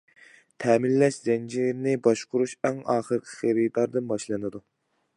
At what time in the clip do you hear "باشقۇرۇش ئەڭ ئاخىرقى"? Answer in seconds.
2.09-3.33